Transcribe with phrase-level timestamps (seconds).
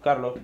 [0.00, 0.38] Carlos.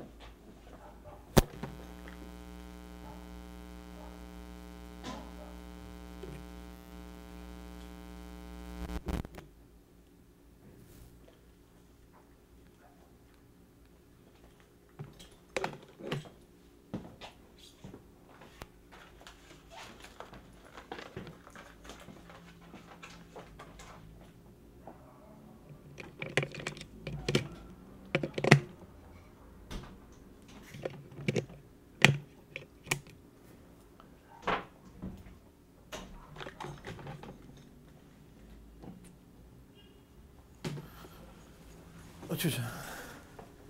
[42.45, 42.63] Chucha.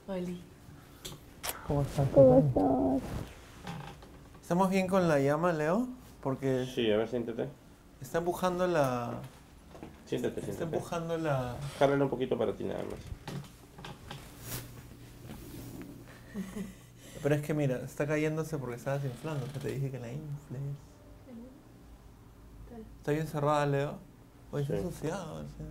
[0.09, 0.43] Oli.
[1.69, 2.09] ¿Cómo estás?
[2.13, 3.03] ¿Cómo estás?
[4.43, 5.87] ¿Estamos bien con la llama, Leo?
[6.21, 7.49] Porque Sí, a ver, siéntate.
[8.01, 9.13] está empujando la...
[10.07, 10.77] Siéntate, Está siéntate.
[10.77, 11.57] empujando la...
[11.79, 12.99] Jálalo un poquito para ti nada más.
[17.23, 19.47] Pero es que mira, está cayéndose porque estabas inflando.
[19.53, 20.61] que te dije que la infles.
[22.99, 23.99] Está bien cerrada, Leo.
[24.51, 24.83] Oye, está Sí.
[24.89, 25.35] asociado.
[25.37, 25.67] o sea.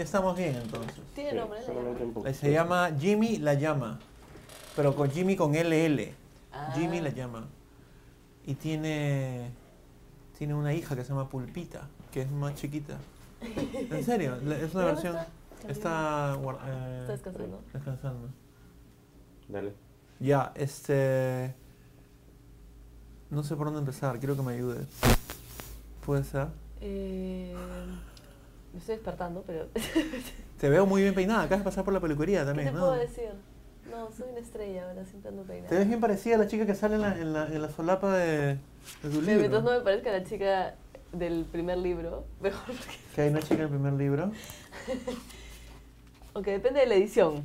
[0.00, 0.94] Ya estamos bien entonces.
[1.14, 2.30] Tiene Sí, nombre.
[2.30, 3.98] Eh, Se llama Jimmy la llama.
[4.74, 6.14] Pero con Jimmy con LL.
[6.54, 6.72] Ah.
[6.74, 7.46] Jimmy la llama.
[8.46, 9.50] Y tiene.
[10.38, 12.96] Tiene una hija que se llama Pulpita, que es más chiquita.
[13.90, 15.16] En serio, es una ¿Dónde versión.
[15.68, 16.34] está?
[16.34, 17.60] Eh, Está descansando.
[17.70, 18.28] descansando.
[19.48, 19.74] Dale.
[20.18, 21.54] Ya, este.
[23.28, 24.86] No sé por dónde empezar, quiero que me ayudes.
[26.06, 26.48] ¿Puede ser?
[26.80, 27.54] Eh,
[28.72, 29.68] me estoy despertando, pero.
[30.60, 32.80] Te veo muy bien peinada, acabas de pasar por la peluquería ¿Qué también, te ¿no?
[32.80, 33.30] puedo decir?
[33.90, 35.68] No, soy una estrella ahora, siempre ando peinada.
[35.70, 37.70] Te ves bien parecida a la chica que sale en la, en la, en la
[37.70, 38.58] solapa de,
[39.02, 39.38] de tu libro.
[39.40, 40.74] mientras no me parezca la chica
[41.12, 42.96] del primer libro, mejor porque.
[43.14, 44.30] Que hay una chica en el primer libro.
[46.34, 47.42] Aunque depende de la edición.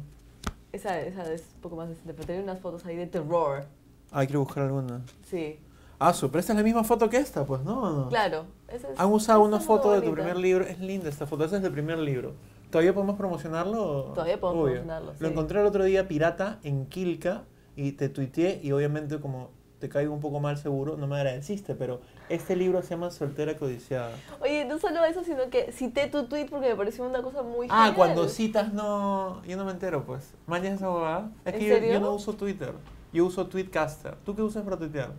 [0.71, 3.65] Esa, esa es un poco más decente, pero tenía unas fotos ahí de terror.
[4.11, 5.01] Ah, quiero buscar alguna.
[5.29, 5.57] Sí,
[5.99, 8.07] Ah, su, pero esta es la misma foto que esta, pues, ¿no?
[8.09, 8.45] claro.
[8.67, 10.65] esa es- Han usado esa una es foto de tu primer libro.
[10.65, 12.33] Es linda esta foto, esa es del primer libro.
[12.69, 14.11] ¿Todavía podemos promocionarlo?
[14.13, 14.73] Todavía podemos Obvio.
[14.73, 15.31] promocionarlo, Lo sí.
[15.31, 17.43] encontré el otro día pirata en Kilka
[17.77, 21.75] y te tuiteé y obviamente como te caigo un poco mal seguro, no me agradeciste,
[21.75, 24.11] pero este libro se llama Soltera Codiciada.
[24.41, 27.67] Oye, no solo eso, sino que cité tu tweet porque me pareció una cosa muy
[27.69, 27.95] Ah, genial.
[27.95, 29.41] cuando citas no...
[29.45, 30.33] Yo no me entero, pues.
[30.47, 31.29] Mañana esa abogada.
[31.45, 31.99] Es ¿En que yo, yo serio?
[31.99, 32.73] no uso Twitter.
[33.13, 34.15] Yo uso Tweetcaster.
[34.25, 35.11] ¿Tú qué usas para tuitear?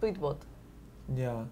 [0.00, 0.44] Tweetbot.
[1.14, 1.46] Ya.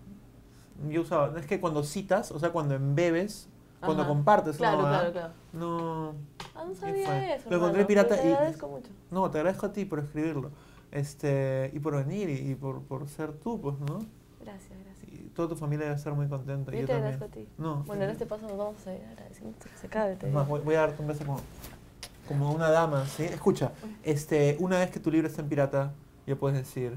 [0.89, 1.39] Yo usaba...
[1.39, 3.49] Es que cuando citas, o sea, cuando embebes,
[3.81, 5.33] cuando compartes Claro, abogada, claro, claro.
[5.53, 6.15] No...
[6.55, 7.51] Ah, no ¿Qué sabía eso.
[7.51, 8.91] Lo encontré pirata Te y- agradezco mucho.
[9.11, 10.51] No, te agradezco a ti por escribirlo.
[10.93, 13.99] Este, y por venir y, y por, por ser tú, pues, ¿no?
[14.41, 15.13] Gracias, gracias.
[15.13, 16.73] Y toda tu familia debe estar muy contenta.
[16.73, 17.15] Yo Yo, te también.
[17.15, 17.49] agradezco a ti.
[17.59, 17.83] No.
[17.85, 20.17] Bueno, en este paso nos vamos a seguir agradeciendo que se acabe.
[20.17, 21.41] te más, voy a darte un beso como,
[22.29, 23.25] como una dama, ¿sí?
[23.25, 25.93] Escucha, este, una vez que tu libro está en pirata,
[26.27, 26.97] ya puedes decir...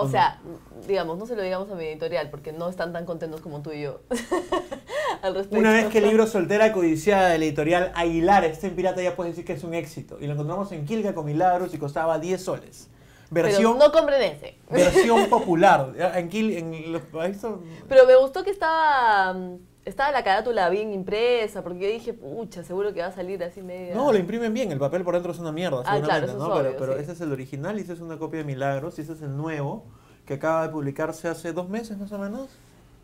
[0.00, 0.40] O sea,
[0.86, 3.72] digamos, no se lo digamos a mi editorial porque no están tan contentos como tú
[3.72, 4.00] y yo
[5.22, 5.58] al respecto.
[5.58, 9.16] Una vez que el libro Soltera Codiciada de la editorial Aguilar esté en pirata, ya
[9.16, 10.18] puedes decir que es un éxito.
[10.20, 12.88] Y lo encontramos en Kilga con Milagros y costaba 10 soles.
[13.30, 14.58] Versión, Pero no compren ese.
[14.70, 15.92] versión popular.
[16.16, 17.44] En Kil, en los países...
[17.88, 22.62] Pero me gustó que estaba, mm, estaba la carátula bien impresa porque yo dije, pucha,
[22.62, 23.94] seguro que va a salir así media...
[23.94, 26.42] No, lo imprimen bien, el papel por dentro es una mierda, Ah, claro, seguramente, eso
[26.42, 26.54] es ¿no?
[26.54, 27.02] pero obvio, pero sí.
[27.02, 29.36] ese es el original y ese es una copia de Milagros y ese es el
[29.36, 29.84] nuevo,
[30.26, 32.48] que acaba de publicarse hace dos meses más o menos.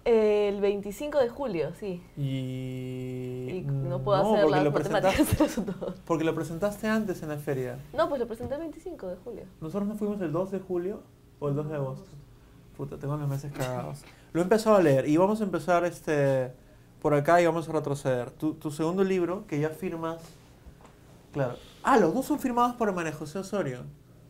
[0.04, 2.00] El 25 de julio, sí.
[2.16, 3.48] Y...
[3.50, 5.60] Y no puedo hacer porque las lo, matemáticas
[6.04, 7.78] porque lo presentaste antes en la feria.
[7.92, 9.42] No, pues lo presenté el 25 de julio.
[9.60, 11.02] Nosotros nos fuimos el 2 de julio
[11.40, 12.10] o el 2 de agosto.
[12.76, 14.02] Puta, tengo los meses cagados.
[14.32, 16.52] Lo he empezado a leer y vamos a empezar este
[17.06, 18.32] por acá y vamos a retroceder.
[18.32, 20.20] Tu, tu segundo libro, que ya firmas...
[21.32, 21.54] Claro.
[21.84, 23.84] Ah, los dos son firmados por María José Osorio.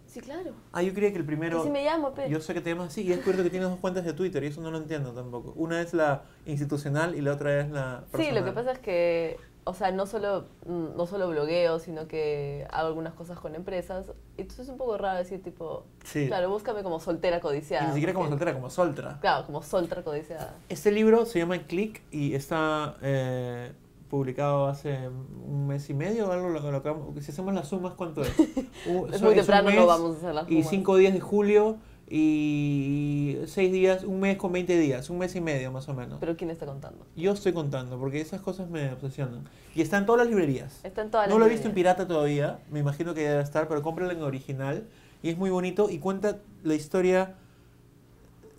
[0.06, 0.50] Sí, claro.
[0.72, 1.62] Ah, yo creía que el primero...
[1.62, 2.28] Si me llamo, pe.
[2.28, 4.44] Yo sé que te llamas así y he descubierto que tienes dos cuentas de Twitter
[4.44, 5.54] y eso no lo entiendo tampoco.
[5.56, 8.34] Una es la institucional y la otra es la Sí, personal.
[8.34, 9.38] lo que pasa es que,
[9.68, 14.06] o sea, no solo, mm, no solo blogueo, sino que hago algunas cosas con empresas.
[14.36, 16.28] Entonces es un poco raro decir, tipo, Sí.
[16.28, 17.88] claro, búscame como soltera y codiciada.
[17.88, 19.18] ni siquiera como soltera, como soltra.
[19.20, 20.54] Claro, como soltera codiciada.
[20.68, 23.72] Este libro se llama Click y está eh,
[24.08, 26.48] publicado hace un mes y medio o algo.
[26.48, 28.32] Lo, lo acabamos- si hacemos las sumas, ¿cuánto es?
[28.86, 30.70] Uh, Es muy temprano, no vamos a hacer las Y sumas.
[30.70, 31.76] cinco días de julio
[32.08, 36.18] y seis días, un mes con 20 días, un mes y medio más o menos.
[36.20, 37.04] Pero ¿quién está contando?
[37.16, 39.44] Yo estoy contando porque esas cosas me obsesionan.
[39.74, 40.80] Y está en todas las librerías.
[40.84, 41.96] Está en todas No las lo he visto en librerías.
[41.96, 44.84] pirata todavía, me imagino que debe estar, pero cómpralo en original
[45.22, 47.34] y es muy bonito y cuenta la historia.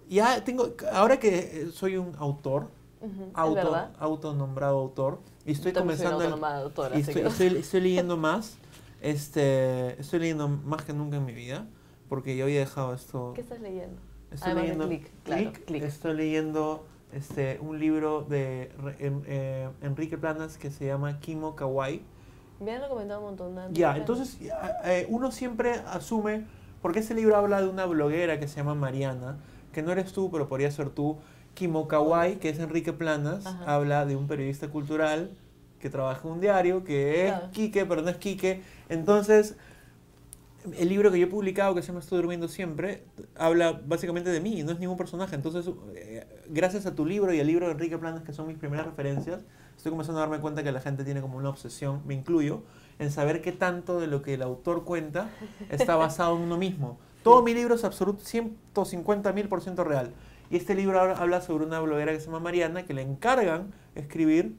[0.09, 2.67] Ya tengo, ahora que eh, soy un autor,
[3.01, 7.21] Ujú, es auto, autonombrado autor, y estoy Yo también soy una comenzando, doctora, y estoy,
[7.23, 8.57] estoy- estoy leyendo más,
[9.01, 11.67] Este, estoy leyendo más que nunca en mi vida,
[12.09, 13.33] porque yo había dejado esto.
[13.35, 13.99] ¿Qué estás leyendo?
[14.31, 15.83] Estoy Además de leyendo Click, claro, Click, Click.
[15.83, 22.01] Estoy leyendo este, un libro de eh, Enrique Planas que se llama Kimo Kawaii.
[22.59, 24.37] Me han recomendado un montón de Ya, de- entonces
[24.83, 26.45] eh, uno siempre asume,
[26.81, 29.37] porque este libro habla de una bloguera que se llama Mariana,
[29.71, 31.17] que no eres tú, pero podría ser tú.
[31.53, 33.75] Kimo Kawaii, que es Enrique Planas, Ajá.
[33.75, 35.31] habla de un periodista cultural
[35.79, 37.49] que trabaja en un diario, que es Claro.
[37.51, 38.61] Quique, pero no es Quique.
[38.89, 39.55] Entonces,
[40.77, 43.03] el libro que yo he publicado, que se llama Estoy durmiendo siempre,
[43.35, 45.35] habla básicamente de mí, no es ningún personaje.
[45.35, 48.57] Entonces, eh, gracias a tu libro y al libro de Enrique Planas, que son mis
[48.57, 49.41] primeras referencias,
[49.75, 52.63] estoy comenzando a darme cuenta que la gente tiene como una obsesión, me incluyo,
[52.99, 55.29] en saber qué tanto de lo que el autor cuenta
[55.69, 56.97] está basado en uno mismo.
[57.23, 60.11] Todo mi libro es absoluto 150 mil por ciento real.
[60.49, 63.73] Y este libro habla- habla sobre una bloguera que se llama Mariana, que le encargan
[63.95, 64.55] escribir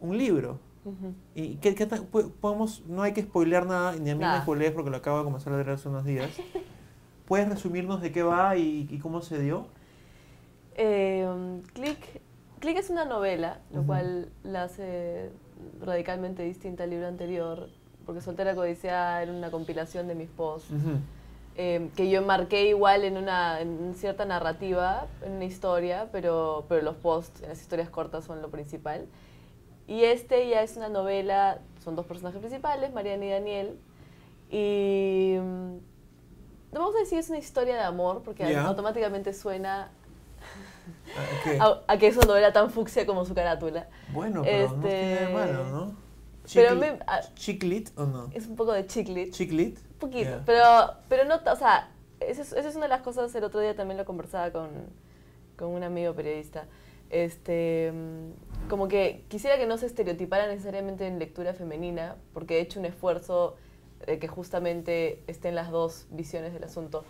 [0.00, 0.58] un libro.
[0.84, 1.14] Ujú.
[1.34, 4.90] ¿Y qué, qué podemos, no hay que spoilear nada, ni a mí me spoilees porque
[4.90, 6.30] lo acabo de comenzar a leer hace unos días.
[7.26, 9.66] ¿Puedes resumirnos de qué va y, y cómo se dio?
[10.74, 11.26] Eh,
[11.74, 12.20] Click,
[12.60, 13.86] Click es una novela, lo Ujú.
[13.86, 15.30] cual la hace
[15.80, 17.68] radicalmente distinta al libro anterior,
[18.04, 20.72] porque Soltera Codiciada era una compilación de mis posts,
[21.54, 26.82] eh, que yo marqué igual en una en cierta narrativa, en una historia, pero, pero
[26.82, 29.06] los posts, las historias cortas son lo principal.
[29.92, 33.78] Y este ya es una novela, son dos personajes principales, Mariana y Daniel,
[34.50, 35.36] y...
[35.38, 35.76] mm,
[36.72, 38.62] No vamos a decir es una historia de amor, porque Ya.
[38.64, 39.90] automáticamente suena
[41.14, 41.58] Ah, ¿qué?
[41.60, 43.86] a, a que es una novela tan fucsia como su carátula.
[44.14, 45.96] Bueno, pero no tiene Este- malo, ¿no?
[46.54, 48.30] Pero me- ah- ¿Chicklit o no?
[48.32, 49.32] Es un poco de chiclit.
[49.34, 49.76] ¿Chicklit?
[49.78, 50.42] Un poquito, Ya.
[50.46, 50.64] pero,
[51.10, 51.90] pero no, o sea,
[52.20, 54.70] esa es, esa es una de las cosas, el otro día también lo conversaba con,
[55.58, 56.64] con un amigo periodista.
[57.12, 62.60] Este, mm, como que quisiera que no se estereotipara necesariamente en lectura femenina, porque he
[62.60, 63.56] hecho un esfuerzo
[64.06, 67.04] de que justamente estén las dos visiones del asunto.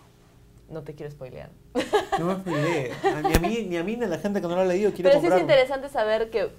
[0.68, 1.50] No te quiero spoilear.
[2.18, 2.92] No me spoileé.
[3.28, 4.92] Ni a mí ni a mí ni a la gente que no lo ha leído
[4.92, 6.50] quiere Pero sí es interesante saber que,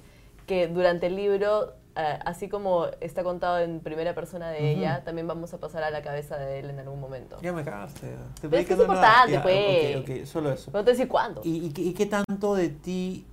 [0.47, 4.67] que durante el libro, eh, así como está contado en primera persona de Ujú.
[4.67, 7.37] ella, también vamos a pasar a la cabeza de él en algún momento.
[7.41, 8.07] Ya me cagaste.
[8.39, 9.97] Te Pero es que es no importante, Ya, pues.
[9.97, 10.71] Ok, ok, solo eso.
[10.71, 11.41] No te voy a decir cuándo.
[11.43, 13.25] ¿Y, y, y qué tanto de ti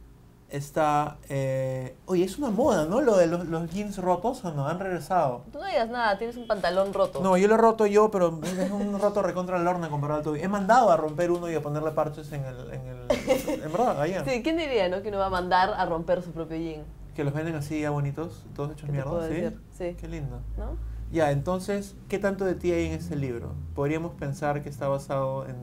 [0.50, 1.18] está...
[1.28, 3.00] eh, Oye, es una moda, ¿no?
[3.00, 5.44] Lo de los, los jeans rotos o no, han regresado.
[5.52, 7.20] Tú no digas nada, tienes un pantalón roto.
[7.22, 10.24] No, yo lo he roto yo, pero es un roto recontra la lorna comparado al
[10.24, 10.42] tuyo.
[10.42, 12.56] He mandado a romper uno y a ponerle parches en el...
[12.72, 14.24] En, el, en verdad, ayer.
[14.28, 15.02] Sí, ¿quién diría, no?
[15.02, 16.84] Que uno va a mandar a romper su propio jean.
[17.14, 19.40] Que los venden así ya bonitos, todos hechos ¿Qué te puedo mierda, ¿sí?
[19.42, 19.60] decir?
[19.76, 19.96] Sí.
[20.00, 20.40] Qué lindo.
[20.56, 20.76] ¿No?
[21.12, 23.52] Ya, entonces, ¿qué tanto de ti hay en este libro?
[23.74, 25.56] ¿Podríamos pensar que está basado en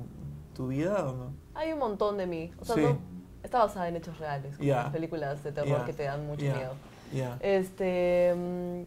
[0.54, 1.34] tu vida o no?
[1.56, 2.52] Hay un montón de mí.
[2.60, 2.82] O sea, Sí.
[2.82, 2.98] no-
[3.48, 4.84] está basada en hechos reales, como Ya.
[4.84, 5.86] las películas de terror Ya.
[5.86, 6.54] que te dan mucho Ya.
[6.56, 6.74] miedo.
[7.42, 8.34] Este.
[8.36, 8.82] mm,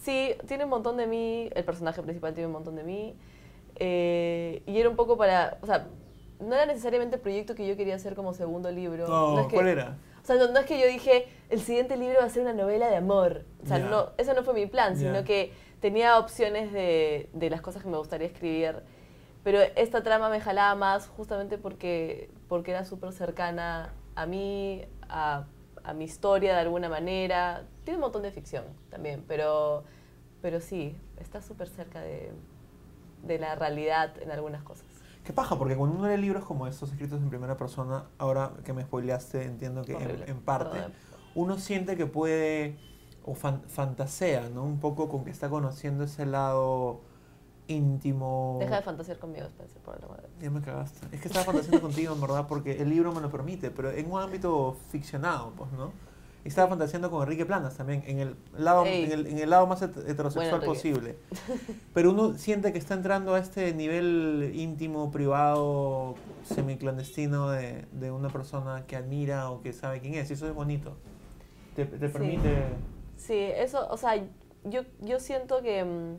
[0.00, 1.50] sí, tiene un montón de mí.
[1.54, 3.14] El personaje principal tiene un montón de mí.
[3.80, 5.58] eh, y era un poco para.
[5.62, 5.86] O sea,
[6.40, 9.06] no era necesariamente el proyecto que yo quería hacer como segundo libro.
[9.06, 9.96] No, es que- ¿cuál era?
[10.22, 12.52] O sea, no, no es que yo dije, el siguiente libro va a ser una
[12.54, 13.44] novela de amor.
[13.62, 17.60] O sea, no, eso no fue mi plan, sino que tenía opciones de, de las
[17.60, 18.82] cosas que me gustaría escribir.
[19.44, 25.46] Pero esta trama me jalaba más justamente porque, porque era súper cercana a mí, a,
[25.84, 27.64] a mi historia de alguna manera.
[27.84, 29.84] Tiene un montón de ficción también, pero,
[30.42, 32.32] pero sí, está súper cerca de,
[33.26, 34.86] de la realidad en algunas cosas.
[35.24, 38.72] Qué paja, porque cuando uno lee libros como estos escritos en primera persona, ahora que
[38.72, 40.92] me spoileaste, entiendo que en, en parte, Perdón.
[41.34, 42.78] uno siente que puede,
[43.24, 44.64] o fan- fantasea, ¿no?
[44.64, 47.02] Un poco con que está conociendo ese lado
[47.68, 48.56] íntimo.
[48.60, 50.28] Deja de fantasear conmigo, Spencer, por el amor de.
[50.44, 51.06] Ya me cagaste.
[51.14, 54.10] Es que estaba fantaseando contigo, en verdad, porque el libro me lo permite, pero en
[54.10, 55.92] un ámbito ficcionado, pues, ¿no?
[56.44, 59.66] Y estaba fantaseando con Enrique Planas también, en el lado, en el, en el lado
[59.66, 61.16] más het- heterosexual Bueno, posible.
[61.94, 68.28] Pero uno siente que está entrando a este nivel íntimo, privado, semiclandestino de, de una
[68.28, 70.30] persona que admira o que sabe quién es.
[70.30, 70.96] Y eso es bonito.
[71.76, 72.12] Te, te Sí.
[72.12, 72.64] permite...
[73.16, 74.14] Sí, eso, o sea,
[74.64, 76.16] yo, yo siento que mm,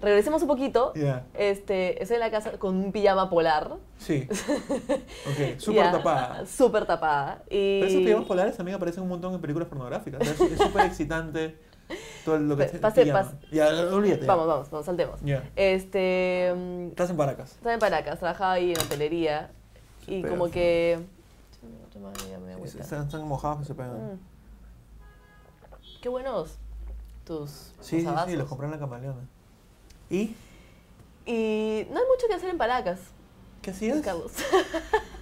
[0.00, 0.92] Regresemos un poquito.
[0.94, 1.26] Ya.
[1.34, 3.72] Este, estoy en la casa con un pijama polar.
[3.98, 4.28] Sí.
[5.26, 6.46] Ok, súper tapada.
[6.46, 7.42] Súper tapada.
[7.50, 7.80] Y...
[7.80, 10.20] Pero esos pijamas polares también aparecen un montón en películas pornográficas.
[10.22, 11.58] Es es súper excitante
[12.24, 13.10] todo lo que pase-
[13.50, 14.26] Ya, olvídate.
[14.26, 15.20] Vamos, vamos, vamos, saltemos.
[15.56, 16.50] Este,
[16.88, 17.52] Estás en Paracas.
[17.52, 19.50] estaba en Paracas, trabajaba ahí en hotelería.
[20.06, 20.30] Y Súper.
[20.30, 20.98] como que...
[22.64, 24.14] Están, están mojados que se pegan.
[24.14, 24.18] Mm.
[26.00, 26.56] Qué buenos
[27.24, 29.20] tus Sí, sí, los compré en la camaleona.
[30.08, 30.34] ¿Y?
[31.26, 33.00] Y no hay mucho que hacer en Paracas,
[33.60, 34.00] ¿Qué hacías?
[34.00, 34.32] Carlos.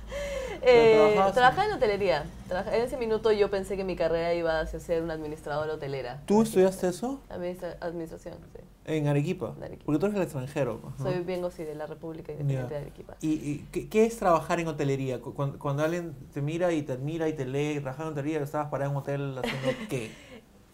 [0.67, 2.25] Eh, trabajabas en- trabajaba en hotelería.
[2.73, 6.23] En ese minuto yo pensé que mi carrera iba hacia ser una administradora hotelera.
[6.27, 7.21] ¿Tú estudiaste eso?
[7.31, 8.61] Administra- administración, sí.
[8.85, 9.53] En Arequipa.
[9.57, 9.85] En Arequipa.
[9.87, 10.79] Porque tú eres del extranjero.
[10.81, 10.95] pues.
[11.03, 12.79] Soy vengo sí de la República Independiente Ya.
[12.79, 13.17] de Arequipa.
[13.21, 15.21] ¿Y, y qué, qué es trabajar en hotelería?
[15.21, 18.41] Cu- Cuando, cuando alguien te mira y te admira y te lee, trabajar en hotelería,
[18.43, 20.11] estabas parado en un hotel haciendo qué?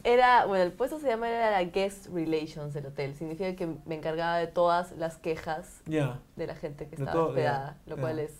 [0.05, 3.15] Era, bueno, el puesto se llama era la Guest Relations del hotel.
[3.15, 7.29] Significa que me encargaba de todas las quejas de la gente que De estaba todo,
[7.29, 8.33] hospedada, lo cual es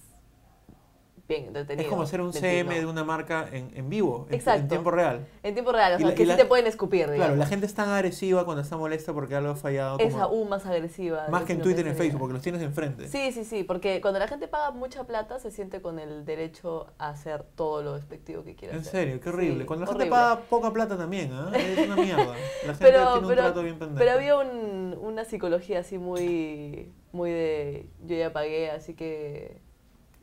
[1.41, 1.81] bien.
[1.81, 5.27] Es como hacer un CM de una marca en, en vivo, en- tiempo real.
[5.43, 7.39] En tiempo real, o sea, la- que sí la- te pueden escupir, Claro, digamos.
[7.39, 9.99] la gente es tan agresiva cuando está molesta porque algo ha fallado.
[9.99, 11.27] Es como- aún más agresiva.
[11.29, 11.97] más que en Twitter y en.
[11.97, 13.09] Facebook, porque los tienes enfrente.
[13.09, 16.87] Sí, sí, sí, porque cuando la gente paga mucha plata se siente con el derecho
[16.99, 18.93] a hacer todo lo despectivo que quiera En hacer.
[18.93, 19.61] serio, qué horrible.
[19.61, 20.05] Sí, cuando la horrible.
[20.07, 21.51] gente paga poca plata también, ¿ah?
[21.55, 22.27] Es una mierda.
[22.67, 23.99] La gente Pero, tiene un pero, trato bien pendejo.
[23.99, 29.61] pero había un- una psicología así muy, muy de yo ya pagué, así que...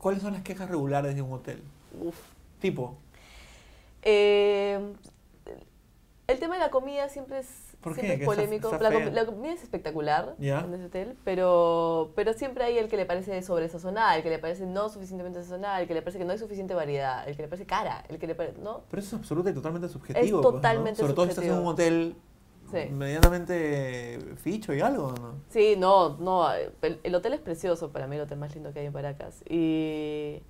[0.00, 1.62] ¿Cuáles son las quejas regulares de un hotel?
[2.02, 2.16] Uf.
[2.60, 2.96] Tipo,
[4.02, 4.78] Eh,
[6.26, 7.48] el tema de la comida siempre es,
[7.82, 8.00] ¿Por qué?
[8.02, 8.72] siempre es está- polémico.
[8.72, 13.04] está la, comida es espectacular en ese hotel, pero, pero siempre hay el que le
[13.04, 16.32] parece sobresazonada, el que le parece no suficientemente sazonada, el que le parece que no
[16.32, 18.58] hay suficiente variedad, el que le parece cara, el que le parece...
[18.60, 18.82] ¿no?
[18.90, 20.40] pero eso es absoluta y totalmente subjetivo.
[20.40, 20.58] pues, ¿no?
[20.60, 22.16] totalmente Sobre todo si estás en un hotel
[22.70, 22.88] Sí.
[22.90, 25.34] medianamente ficho y algo, ¿no?
[25.48, 28.80] Sí, no, no, el, el hotel es precioso, para mí el hotel más lindo que
[28.80, 29.42] hay en Paracas.
[29.48, 30.42] Y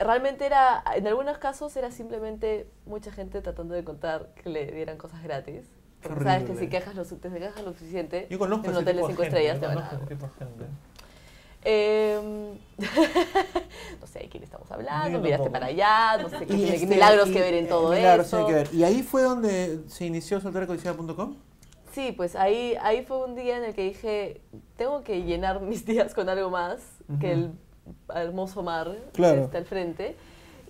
[0.00, 4.96] realmente era, en algunos casos era simplemente mucha gente tratando de contar que le dieran
[4.96, 5.64] cosas gratis.
[6.02, 8.96] Porque sabes que si quejas lo, te quejas lo suficiente, Yo conozco en un hotel
[8.96, 10.90] de tipo cinco gente, estrellas yo te van a.
[11.62, 12.54] Em,
[14.00, 17.28] no sé de quién estamos hablando, Yo miraste para allá, no sé qué este, milagros
[17.28, 18.46] y, que ver en eh, todo milagros eso.
[18.46, 18.68] que ver.
[18.72, 21.36] Y ahí fue donde se inició solteracodiciada.com.
[21.92, 24.40] Sí, pues ahí, ahí fue un día en el que dije,
[24.76, 26.80] tengo que llenar mis días con algo más
[27.20, 27.52] que el
[28.14, 29.36] hermoso mar Claro.
[29.36, 30.16] que está al frente.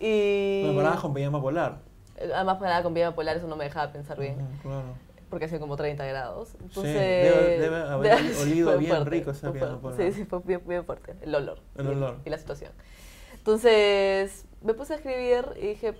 [0.00, 1.78] Y Me paraba con pijama polar.
[2.18, 4.84] además parada con pijama polar, eso no me dejaba pensar bien, Ujú, claro.
[5.28, 6.54] porque hacía como 30 grados.
[6.62, 9.98] Entonces, debe- debe haber sí, olido bien fuerte, rico ese pijama polar.
[10.00, 11.58] Sí, sí, fue bien, bien fuerte, el olor.
[11.76, 12.16] El y- olor.
[12.24, 12.72] Y la situación.
[13.34, 15.94] Entonces, me puse a escribir y dije,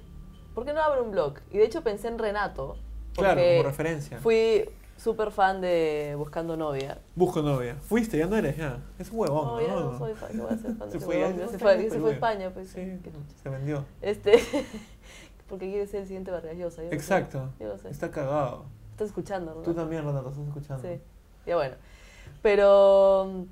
[0.55, 1.35] ¿por qué no abro un blog?
[1.51, 2.77] Y de hecho pensé en Renato.
[3.15, 4.19] Claro, como referencia.
[4.19, 4.69] Fui
[5.01, 6.99] súper fan de Buscando Novia.
[7.17, 7.77] Busco novia.
[7.81, 8.79] Fuiste, ya no eres ya.
[8.99, 9.67] Es un huevón, No, ¿no?
[9.67, 11.91] ya no soy fan, ¿qué voy a ser fan de Se fue, ya se fue,
[11.91, 12.13] se fue a.
[12.15, 12.69] España, pues.
[12.69, 12.99] Sí,
[13.43, 13.85] se vendió.
[14.03, 14.33] Este,
[15.49, 16.83] porque quiere ser el siguiente Vargas Llosa.
[16.83, 17.49] yo lo sé, Exacto.
[17.59, 17.89] Yo sé.
[17.91, 18.65] Está cagado.
[18.93, 19.63] Estás escuchando, ¿no?
[19.63, 20.83] Tú también, Renato, estás escuchando.
[20.87, 21.01] Sí,
[21.47, 21.77] ya bueno.
[22.43, 23.47] Pero,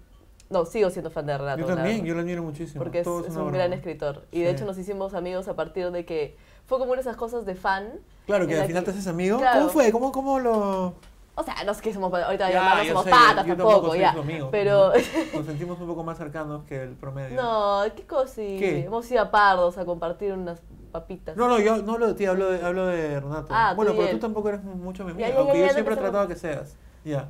[0.51, 1.61] no, sigo siendo fan de Renato.
[1.61, 2.79] Yo también, yo lo admiro muchísimo.
[2.83, 3.51] Porque es, es un broma.
[3.53, 4.27] gran escritor.
[4.33, 4.55] Y de Sí.
[4.57, 6.37] hecho nos hicimos amigos a partir de que
[6.67, 7.89] fue como una de esas cosas de fan.
[8.27, 9.39] Claro, que al final que- te haces amigo.
[9.39, 9.61] Claro.
[9.61, 9.91] ¿Cómo fue?
[9.93, 10.95] ¿Cómo, cómo lo...?
[11.39, 14.13] O sea, no es que somos, ahorita Ya, no somos sé, patas yo tampoco, ya.
[14.51, 14.95] Pero, ¿no?
[15.39, 17.41] Nos sentimos un poco más cercanos que el promedio.
[17.41, 18.35] no, qué cosa.
[18.35, 18.85] ¿Qué?
[18.85, 21.37] Hemos ido a Pardos a compartir unas papitas.
[21.37, 23.47] No, no, yo no hablo de ti, hablo de, hablo de Renato.
[23.51, 26.35] Ah, bueno, pero tú tampoco eres mucho mi ya, aunque yo siempre he tratado que
[26.35, 26.75] seas.
[27.05, 27.29] Ya.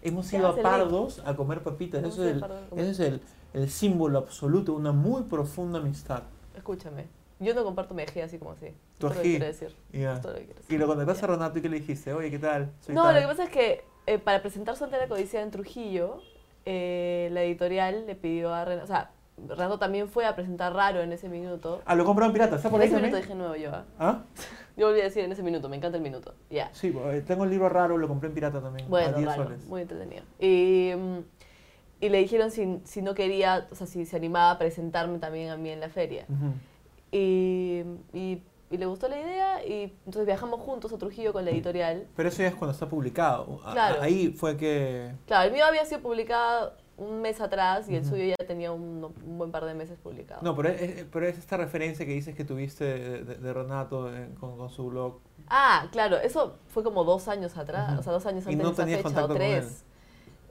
[0.00, 0.56] Hemos ido a.
[0.56, 2.02] Pardos a comer papitas.
[2.02, 2.44] Eso es, el,
[2.76, 3.20] ese es el,
[3.52, 6.22] el símbolo absoluto de una muy profunda amistad.
[6.56, 7.08] Escúchame,
[7.40, 8.72] yo no comparto mi ají así como así.
[8.98, 9.30] Tu es lo que ají.
[9.30, 9.68] quiero decir.
[9.68, 9.98] Lo que
[10.44, 10.64] quiero decir.
[10.68, 12.12] Y lo contactaste a Renato y ¿qué le dijiste?
[12.12, 12.70] Oye, ¿qué tal?
[12.80, 13.14] Soy No, tal.
[13.16, 16.20] lo que pasa es que eh, para presentar Soltera Codicia en Trujillo,
[16.64, 19.10] eh, la editorial le pidió a Renato, o sea,
[19.48, 21.80] Renato también fue a presentar Raro en ese minuto.
[21.86, 23.70] Ah, lo compraron pirata, ¿está por en ese minuto dije nuevo yo.
[23.72, 23.84] ¿ah?
[23.98, 24.22] ¿Ah?
[24.76, 26.34] Yo volví a decir en ese minuto, me encanta el minuto.
[26.48, 26.70] Ya.
[26.72, 28.86] Sí, eh, tengo el libro raro, lo compré en pirata también.
[28.86, 29.64] a Bueno, 10 raro, soles.
[29.66, 30.22] muy entretenido.
[30.38, 31.18] Y, mm,
[32.02, 35.50] y le dijeron si, si no quería, o sea, si se animaba a presentarme también
[35.50, 36.24] a mí en la feria.
[36.28, 36.52] Ujú.
[37.12, 41.50] Y, y, y le gustó la idea y entonces viajamos juntos a Trujillo con la
[41.50, 42.06] editorial.
[42.16, 43.60] Pero eso ya es cuando está publicado.
[43.72, 44.00] Claro.
[44.00, 45.12] Ahí fue que...
[45.26, 49.02] Claro, el mío había sido publicado un mes atrás y el suyo ya tenía un,
[49.26, 50.42] un buen par de meses publicado.
[50.42, 54.14] No, pero es, pero es esta referencia que dices que tuviste de, de- de Renato
[54.14, 55.18] en- con, con su blog.
[55.48, 58.84] Ah, claro, eso fue como dos años atrás, o sea, dos años ¿Y antes no
[58.84, 59.64] de esa fecha, o con él?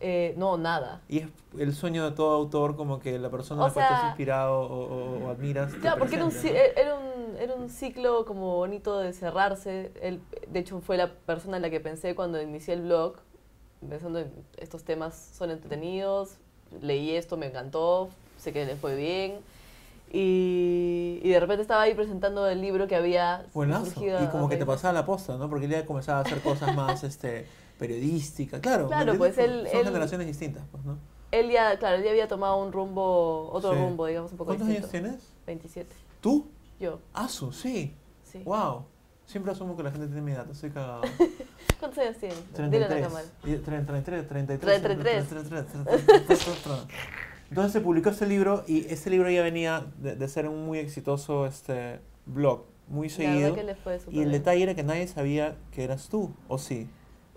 [0.01, 1.01] Eh, no, nada.
[1.09, 1.27] Y es
[1.57, 5.25] el sueño de todo autor, como que la persona en la cual inspirado o, o-
[5.25, 5.73] o admiras.
[5.73, 6.39] Claro, porque era un, ¿no?
[6.49, 9.91] era, un, era un ciclo como bonito de cerrarse.
[10.01, 13.15] Él, de hecho, fue la persona en la que pensé cuando inicié el blog,
[13.89, 16.35] pensando en estos temas son entretenidos,
[16.81, 19.39] leí esto, me encantó, sé que le fue bien.
[20.11, 23.85] Y, y de repente estaba ahí presentando el libro que había Buenazo.
[23.91, 24.23] surgido.
[24.23, 25.49] Y como a que te pasaba la posta, ¿no?
[25.49, 27.45] Porque él ya comenzaba a hacer cosas más este,
[27.79, 28.59] periodísticas.
[28.61, 30.97] Claro, ¿me Claro, pues él- Son él- generaciones distintas, pues, ¿no?
[31.31, 33.79] Él ya, claro, él ya había tomado un rumbo, otro Sí.
[33.79, 34.97] rumbo, digamos, un poco ¿Cuántos distinto.
[34.97, 35.33] años tienes?
[35.47, 35.95] 27.
[36.21, 36.47] ¿Tú?
[36.79, 37.95] Yo, Asu, sí.
[38.23, 38.41] sí.
[38.43, 38.85] Wow.
[39.25, 41.01] Siempre asumo que la gente tiene mi edad, estoy cagado.
[41.79, 42.37] ¿Cuántos años tienes?
[42.53, 43.07] Dile a la 33.
[43.07, 43.25] cámara.
[43.43, 44.81] Y 33, 33.
[44.81, 45.27] 33.
[45.27, 46.87] 33.
[47.49, 50.77] Entonces se publicó este libro y este libro ya venía de, de ser un muy
[50.79, 53.39] exitoso este blog, muy La seguido.
[53.41, 54.31] verdad que le fue Y el bien.
[54.31, 56.87] detalle era que nadie sabía que eras tú, ¿o sí?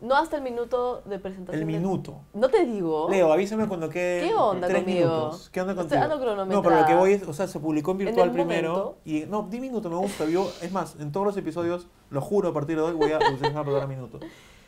[0.02, 1.62] No hasta el minuto de presentación.
[1.62, 2.20] El del- minuto.
[2.34, 3.08] No te digo.
[3.08, 5.08] Leo, avísame cuando quede ¿Qué onda tres conmigo?
[5.08, 5.48] minutos.
[5.50, 6.20] ¿Qué onda Estoy contigo?
[6.20, 6.44] cronometrada.
[6.54, 8.68] No, pero lo que voy es, o sea, se publicó en En virtual el primero.
[8.72, 8.98] momento.
[9.04, 10.24] Y no, di minuto, me gusta.
[10.28, 13.18] Yo, es más, en todos los episodios, lo juro, a partir de hoy voy a
[13.18, 14.18] utilizar la palabra minuto.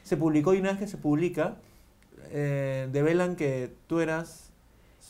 [0.04, 1.56] Se publicó y una vez que se publica,
[2.30, 4.43] eh, develan que tú eras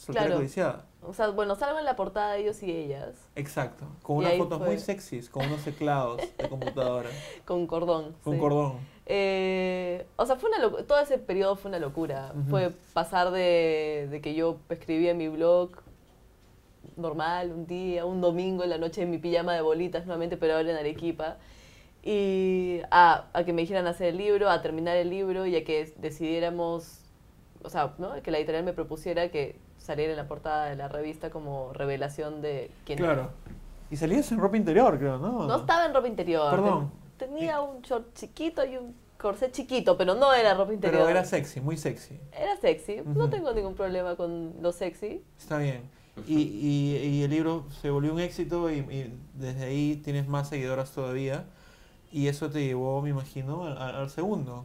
[0.05, 0.41] soltera Claro.
[0.41, 0.85] codiciada.
[1.07, 3.85] O sea, bueno, salgo en la portada de ellos y ellas, Exacto.
[4.03, 4.67] Con Y unas fotos fue.
[4.69, 7.11] muy sexys, con unos teclados de computadora,
[7.45, 8.15] con cordón.
[8.25, 8.41] con sí.
[8.41, 8.73] cordón.
[9.07, 12.33] Eh, o sea, fue una todo ese periodo fue una locura.
[12.49, 15.73] Fue pasar de, de que yo escribía en mi blog
[16.97, 20.55] normal, un día, un domingo en la noche en mi pijama de bolitas nuevamente, pero
[20.57, 21.37] ahora en Arequipa,
[22.03, 25.65] y a, a que me dijeran hacer el libro, a terminar el libro y a
[25.65, 27.01] que decidiéramos,
[27.63, 28.23] o sea, ¿no?
[28.23, 32.41] que la editorial me propusiera que saliera en la portada de la revista como revelación
[32.41, 33.13] de quién era.
[33.15, 33.31] Claro.
[33.91, 35.47] Y salías en ropa interior, creo, ¿no?
[35.47, 36.51] No estaba en ropa interior.
[36.51, 36.91] Perdón.
[37.19, 41.01] ten- Tenía un short chiquito y un corset chiquito, pero no era ropa interior.
[41.03, 42.19] Pero era sexy, muy sexy.
[42.33, 43.03] Era sexy.
[43.05, 45.23] No tengo ningún problema con lo sexy.
[45.39, 45.83] Está bien.
[46.27, 50.49] Y, y, y el libro se volvió un éxito y, y desde ahí tienes más
[50.49, 51.45] seguidoras todavía.
[52.11, 54.65] Y eso te llevó, me imagino, al, al- al segundo.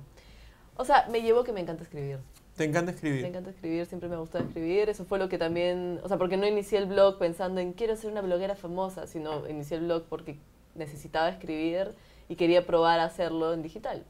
[0.78, 2.20] O sea, me llevó que me encanta escribir.
[2.60, 3.22] Te encanta escribir.
[3.22, 4.90] Me encanta escribir, siempre me ha gustado escribir.
[4.90, 6.02] Eso fue lo que también.
[6.04, 9.48] O sea, porque no inicié el blog pensando en quiero ser una bloguera famosa, sino
[9.48, 10.38] inicié el blog porque
[10.76, 11.96] necesitaba escribir
[12.28, 14.04] y quería probar a hacerlo en digital.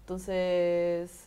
[0.00, 1.26] Entonces.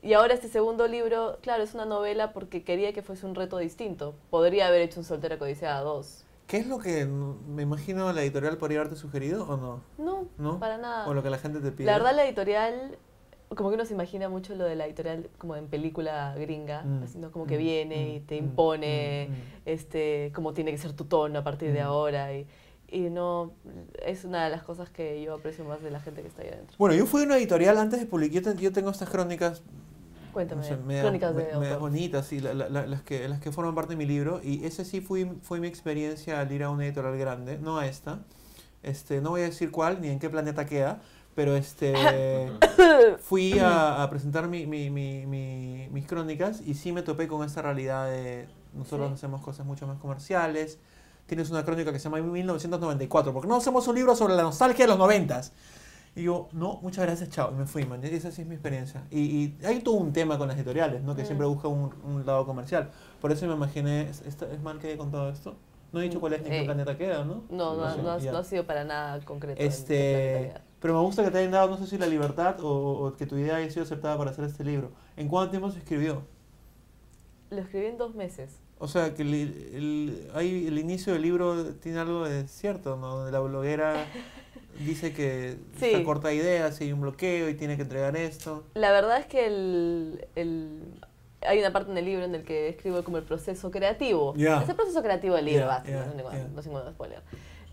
[0.00, 3.58] Y ahora este segundo libro, claro, es una novela porque quería que fuese un reto
[3.58, 4.14] distinto.
[4.30, 6.24] Podría haber hecho un Soltera Codiciada 2.
[6.46, 9.82] ¿Qué es lo que me imagino la editorial podría haberte sugerido o no?
[9.98, 10.58] No, ¿No?
[10.58, 11.06] para nada.
[11.06, 11.84] O lo que la gente te pide.
[11.84, 12.96] La verdad, la editorial,
[13.54, 17.02] como que uno se imagina mucho lo de la editorial como en película gringa, Mm,
[17.02, 17.30] así, ¿no?
[17.30, 19.36] como que mm, viene y mm, te mm, impone, mm, mm.
[19.66, 22.32] este, cómo tiene que ser tu tono a partir de ahora.
[22.34, 22.46] Y,
[22.90, 23.52] y no,
[24.04, 26.48] es una de las cosas que yo aprecio más de la gente que está ahí
[26.48, 26.76] adentro.
[26.78, 28.42] Bueno, yo fui a una editorial antes de publicar.
[28.42, 29.62] Yo, yo tengo estas crónicas
[30.32, 33.50] Cuéntame, no sé, crónicas de me- bonitas, sí, la- la- la- las, que, las que
[33.50, 34.40] forman parte de mi libro.
[34.44, 37.86] Y ese sí fue, fue mi experiencia al ir a una editorial grande, no a
[37.86, 38.20] esta.
[38.82, 41.00] Este, no voy a decir cuál ni en qué planeta queda,
[41.38, 41.94] pero este
[43.20, 47.46] fui a, a presentar mi, mi- mi- mi- mis crónicas y sí me topé con
[47.46, 49.14] esta realidad de nosotros Sí.
[49.14, 50.80] hacemos cosas mucho más comerciales.
[51.26, 54.84] Tienes una crónica que se llama 1994, porque no hacemos un libro sobre la nostalgia
[54.84, 55.52] de los noventas.
[56.16, 57.52] Y yo, no, muchas gracias, chao.
[57.52, 58.02] Y me fui, man.
[58.02, 59.04] Esa sí es mi experiencia.
[59.12, 61.14] Y, y hay todo un tema con las editoriales, ¿no?
[61.14, 61.26] Que Mm.
[61.26, 62.90] siempre buscan un, un lado comercial.
[63.20, 65.54] Por eso me imaginé, ¿es, es mal que he contado esto?
[65.92, 66.64] No he dicho cuál es ni en qué Ey.
[66.64, 67.44] planeta queda, ¿no?
[67.48, 68.32] No, no, no, ha- ya.
[68.32, 69.60] no ha sido para nada concreto.
[69.62, 72.60] en Este, Planeta pero me gusta que te hayan dado, no sé si la libertad
[72.60, 74.90] o, o que tu idea haya sido aceptada para hacer este libro.
[75.16, 76.22] ¿En cuánto tiempo se escribió?
[77.50, 78.50] Lo escribí en dos meses.
[78.78, 79.34] O sea, que el,
[79.74, 83.28] el, hay- el inicio del libro tiene algo de cierto, ¿no?
[83.30, 84.06] La bloguera
[84.78, 85.86] dice que Sí.
[85.86, 88.64] está corta de ideas y hay un bloqueo y tiene que entregar esto.
[88.74, 91.00] La verdad es que el, el-
[91.40, 94.34] hay una parte en el libro en el que escribo como el proceso creativo.
[94.36, 94.62] Ya.
[94.62, 96.14] Es el proceso creativo del libro, basta, ya, no,
[96.84, 97.22] no spoiler.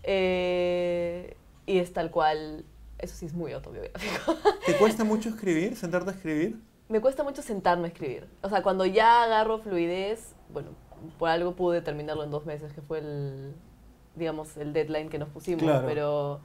[0.02, 2.64] Eh, y es tal cual,
[2.98, 4.34] eso sí es muy autobiográfico.
[4.64, 6.58] ¿Te cuesta mucho escribir, sentarte a escribir?
[6.88, 8.28] Me cuesta mucho sentarme a escribir.
[8.42, 10.70] O sea, cuando ya agarro fluidez, bueno,
[11.18, 13.54] por algo pude terminarlo en dos meses, que fue el,
[14.14, 15.62] digamos, el deadline que nos pusimos.
[15.62, 15.86] Claro.
[15.86, 16.40] Pero,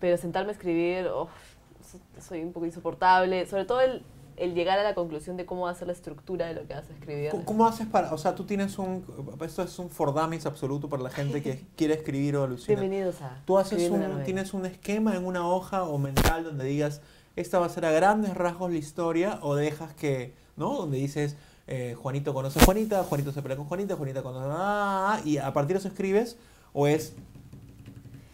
[0.00, 3.46] pero sentarme a escribir, so- soy un poco insoportable.
[3.46, 4.02] Sobre todo el,
[4.38, 6.74] el llegar a la conclusión de cómo va a ser la estructura de lo que
[6.74, 7.30] vas a escribir.
[7.30, 9.04] ¿Cómo- ¿Cómo haces para, o sea, tú tienes un,
[9.40, 12.80] esto es un for dummies absoluto para la gente que quiere escribir o alucinar.
[12.80, 13.42] Bienvenidos a...
[13.44, 17.00] Tú haces un, tienes un esquema en una hoja o mental donde digas,
[17.36, 20.74] esta va a ser a grandes rasgos la historia, o dejas que, ¿no?
[20.76, 25.20] Donde dices, eh, Juanito conoce a Juanita, Juanito se pelea con Juanita, Juanita conoce a...
[25.24, 26.36] y a partir de eso escribes,
[26.72, 27.14] o es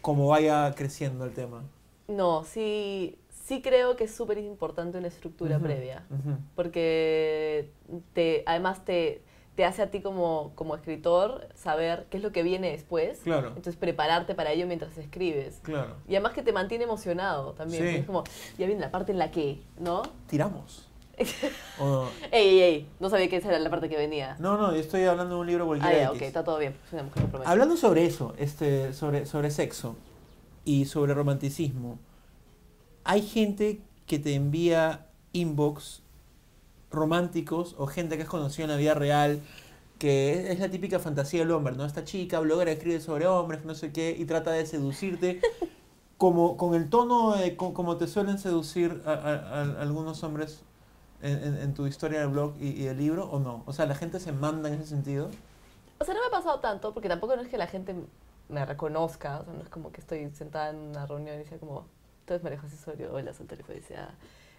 [0.01, 1.63] como vaya creciendo el tema.
[2.09, 6.05] No, sí, sí creo que es súper importante una estructura previa.
[6.55, 7.71] porque
[8.15, 9.23] te, además te,
[9.55, 13.21] te hace a ti como, como escritor saber qué es lo que viene después.
[13.23, 13.49] Claro.
[13.49, 15.61] Entonces prepararte para ello mientras escribes.
[15.63, 15.97] Claro.
[16.09, 17.83] Y además que te mantiene emocionado también.
[17.83, 17.97] Sí.
[17.97, 18.25] Es como,
[18.59, 20.03] ya viene la parte en la que, ¿no?
[20.27, 20.89] Tiramos.
[22.33, 24.35] Ey, ey, ey, no sabía que esa era la parte que venía.
[24.41, 25.97] No, no, yo estoy hablando de un libro ah, cualquiera.
[25.97, 26.17] ya, X.
[26.17, 26.75] ok, está todo bien.
[26.91, 27.25] Una mujer.
[27.45, 29.95] Hablando sobre eso, este, sobre, sobre sexo
[30.65, 32.01] y sobre romanticismo,
[33.05, 36.03] hay gente que te envía inbox
[36.91, 39.41] románticos o gente que has conocido en la vida real
[39.99, 41.85] que es, la típica fantasía del hombre, ¿no?
[41.85, 45.41] Esta chica bloguera escribe sobre hombres, no sé qué, y trata de seducirte
[46.19, 50.63] como con el tono de como te suelen seducir a, a- a algunos hombres
[51.23, 53.63] en, en- en tu historia del blog y, y del libro, ¿o no?
[53.67, 55.31] O sea, la gente se manda en ese sentido.
[55.99, 57.95] O sea, no me ha pasado tanto, porque tampoco no es que la gente
[58.49, 61.59] me reconozca, o sea, no es como que estoy sentada en una reunión y sea
[61.59, 61.87] como,
[62.33, 64.11] eres María José Osorio, hola, soy Felicidad.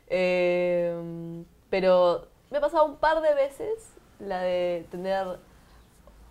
[0.08, 5.26] Eh, pero me ha pasado un par de veces la de tener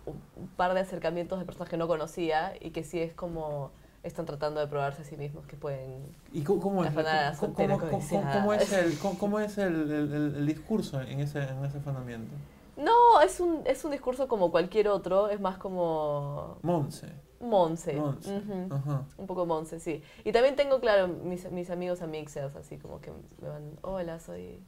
[0.05, 3.71] un par de acercamientos de personas que no conocía y que sí es como
[4.03, 6.05] están tratando de probarse a sí mismos que pueden...
[6.31, 6.91] ¿Y cómo, cómo es,
[7.39, 12.31] cómo- cómo- es el, cómo, cómo es el, el- discurso en ese, en ese fundamento?
[12.77, 17.07] No, es un, es un discurso como cualquier otro, es más como Monse.
[17.39, 17.97] Monse.
[17.97, 20.01] Un poco Monse, sí.
[20.23, 24.59] Y también tengo, claro, mis, mis amigos amixers, así como que me van, hola, soy,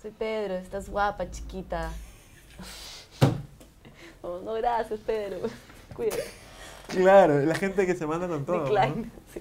[0.00, 1.90] soy Pedro, estás guapa, chiquita.
[4.22, 5.38] Oh, no, gracias, Pedro.
[5.94, 6.24] Cuídate.
[6.88, 8.64] Claro, la gente que se manda con todo.
[8.64, 9.10] Decline.
[9.32, 9.40] Sí.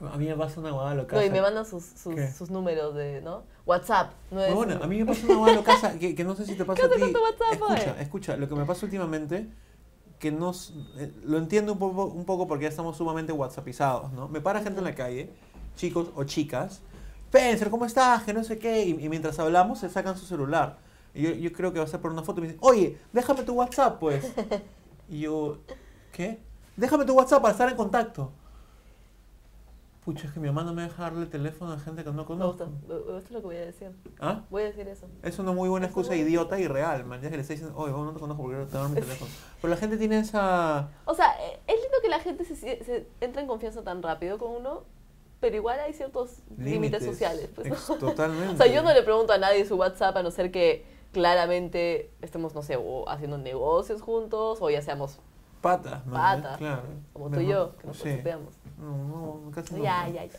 [0.00, 0.08] ¿no?
[0.12, 1.16] A mí me pasa una guada loca.
[1.16, 2.30] No, y me mandan sus, sus, ¿Qué?
[2.30, 3.42] sus números de, ¿no?
[3.66, 4.12] WhatsApp.
[4.30, 6.54] No es, Bueno, a mí me pasa una guada loca que, que no sé si
[6.54, 7.00] te pasa a ¿Qué ti.
[7.00, 8.02] con tu WhatsApp, escucha, oye?
[8.02, 9.48] escucha, lo que me pasa últimamente,
[10.18, 10.52] que no
[10.96, 14.28] eh, lo entiendo un poco, un poco porque ya estamos sumamente whatsappizados, ¿no?
[14.28, 15.30] Me para gente en la calle,
[15.76, 16.82] chicos o chicas,
[17.26, 18.22] Spencer, ¿cómo estás?
[18.24, 20.78] Que no sé qué, y, y mientras hablamos se sacan su celular.
[21.14, 22.98] Y yo, yo creo que va a ser por una foto y me dicen, oye,
[23.12, 24.32] déjame tu WhatsApp, pues.
[25.10, 25.58] Y yo,
[26.12, 26.38] ¿qué?
[26.76, 28.30] Déjame tu WhatsApp para estar en contacto.
[30.08, 32.24] Pucha, es que mi mamá no me deja darle teléfono a gente que no Me
[32.24, 32.64] conozco.
[32.64, 32.94] gusta.
[32.94, 33.90] Esto es lo que voy a decir.
[34.18, 34.42] ¿Ah?
[34.48, 35.06] Voy a decir eso.
[35.22, 37.20] Es una muy buena excusa idiota y real, man.
[37.20, 39.30] Ya que le está diciendo, oye, no te conozco porque te dar mi teléfono.
[39.60, 40.88] Pero la gente tiene esa...
[41.04, 44.38] O sea, eh, es lindo que la gente se, se entre en confianza tan rápido
[44.38, 44.84] con uno,
[45.40, 47.50] pero igual hay ciertos límites, sociales.
[47.54, 47.68] Pues,
[48.00, 48.54] Totalmente.
[48.54, 52.10] O sea, yo no le pregunto a nadie su WhatsApp a no ser que claramente
[52.22, 55.18] estemos, no sé, o haciendo negocios juntos o ya seamos
[55.60, 56.42] Patas, man.
[56.42, 56.82] Patas, Claro.
[57.12, 58.16] como tú y yo, que nos sí.
[58.22, 58.54] veamos.
[58.78, 58.96] No,
[59.44, 59.82] no, casi no.
[59.82, 60.38] Ya, ya, ya.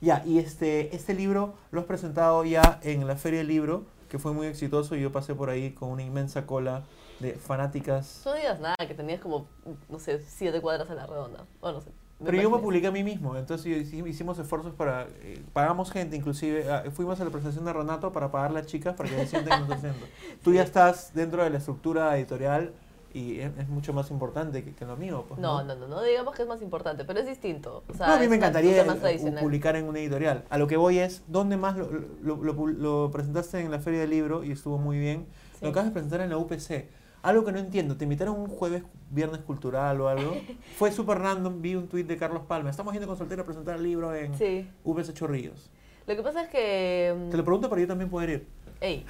[0.00, 4.18] Ya, y este, este libro lo has presentado ya en la Feria del Libro, que
[4.18, 4.94] fue muy exitoso.
[4.94, 6.82] y Yo pasé por ahí con una inmensa cola
[7.18, 8.22] de fanáticas.
[8.26, 9.46] No digas nada, que tenías como,
[9.88, 11.46] no sé, siete cuadras a la redonda.
[11.60, 11.90] O no sé.
[12.24, 15.06] Pero yo me publiqué a mí mismo, entonces hici- hicimos esfuerzos para...
[15.20, 16.70] eh, pagamos gente, inclusive.
[16.70, 19.60] ah, fuimos a la presentación de Renato para pagar las chicas para que se sientan
[19.62, 20.06] en nuestro centro.
[20.42, 22.72] Tú ya estás dentro de la estructura editorial
[23.16, 25.24] y es, es mucho más importante que, que lo mío.
[25.28, 27.82] Pues, No, no, no, no digamos que es más importante, pero es distinto.
[27.88, 28.98] O sea, No, a mí me encantaría más
[29.40, 30.44] publicar en una editorial.
[30.50, 31.88] A lo que voy es, ¿dónde más lo,
[32.22, 35.26] lo- lo lo presentaste en la Feria del Libro y estuvo muy bien?
[35.54, 35.64] Sí.
[35.64, 36.88] Lo acabas de presentar en la UPC.
[37.22, 40.36] Algo que no entiendo, ¿te invitaron un jueves, viernes cultural o algo?
[40.76, 42.70] Fue súper random, vi un tuit de Carlos Palma.
[42.70, 44.68] Estamos yendo con Soltero a presentar el libro en Sí.
[44.84, 45.70] UPC Chorrillos.
[46.06, 47.12] Lo que pasa es que...
[47.18, 48.46] mm, Te lo pregunto para yo también poder ir.
[48.80, 49.04] Ey.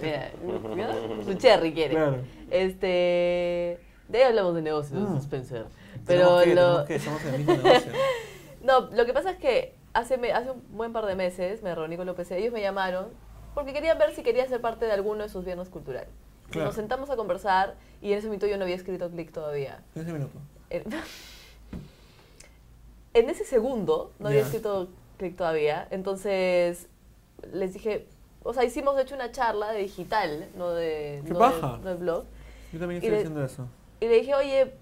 [0.02, 0.30] Mira,
[0.74, 1.94] mira, su cherry quiere.
[1.94, 2.18] Claro.
[2.50, 3.78] Este.
[4.08, 5.16] De ahí hablamos de negocios, Mm.
[5.18, 5.66] Spencer.
[6.06, 6.84] Pero que, lo.
[6.86, 7.92] que, estamos en el mismo negocio.
[8.62, 11.72] No, lo que pasa es que hace, me- hace un buen par de meses me
[11.74, 12.28] reuní con López.
[12.32, 13.06] Ellos me llamaron
[13.54, 16.08] porque querían ver si quería ser parte de alguno de sus viernes culturales.
[16.50, 16.66] Claro.
[16.66, 19.82] Nos sentamos a conversar y en ese momento yo no había escrito clic todavía.
[19.94, 20.40] 15 minutos.
[20.70, 20.82] En,
[23.14, 26.88] en ese segundo no había escrito clic todavía, entonces
[27.52, 28.06] les dije,
[28.48, 31.78] o sea, hicimos de hecho una charla de digital, no de, ¡Qué no paja!
[31.84, 32.24] de, blog.
[32.72, 33.68] Yo también estoy haciendo eso.
[34.00, 34.72] Y le dije, oye,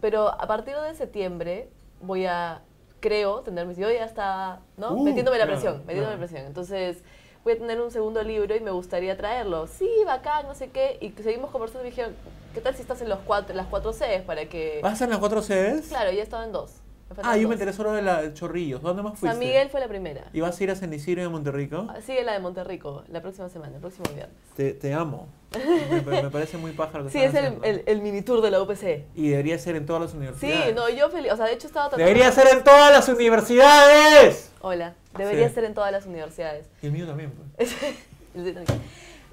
[0.00, 1.68] pero a partir de septiembre
[2.00, 2.62] voy a,
[3.00, 3.78] creo, tener mis...
[3.78, 4.92] Yo ya estaba, ¿no?
[4.92, 6.20] Uh, metiéndome la presión, metiéndome claro.
[6.20, 6.46] la presión.
[6.46, 7.02] Entonces,
[7.42, 9.66] voy a tener un segundo libro y me gustaría traerlo.
[9.66, 10.96] Sí, bacán, no sé qué.
[11.00, 12.14] Y seguimos conversando y me dijeron,
[12.54, 14.78] ¿qué tal si estás en los cuatro, las cuatro Cs para que...
[14.84, 15.88] ¿Vas en las cuatro sedes?
[15.88, 16.74] Claro, ya he estado en dos.
[17.22, 18.82] Ah, yo me enteré solo de la de Chorrillos.
[18.82, 19.28] ¿Dónde más fuiste?
[19.28, 20.24] San Miguel fue la primera.
[20.32, 21.86] ¿Y vas a ir a San Isidro y a Monterrico?
[21.88, 24.34] Ah, Sigue la de Monterrico, la próxima semana, el próximo viernes.
[24.56, 25.28] Te, te amo.
[26.04, 27.64] Me, parece muy pájaro que Sí, es están el, haciendo.
[27.64, 29.04] el, el mini tour de la UPC.
[29.14, 30.74] Y debería ser en todas las Sí, universidades.
[30.74, 31.32] no, yo feliz.
[31.32, 32.06] O sea, de hecho estaba tratando...
[32.08, 34.50] ¡Debería ser en todas las universidades!
[34.60, 35.54] Hola, debería Sí.
[35.54, 36.66] ser en todas las universidades.
[36.82, 37.32] Y el mío también.
[37.56, 37.70] pues.
[38.34, 38.52] De